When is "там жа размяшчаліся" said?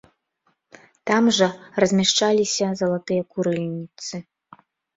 1.11-2.73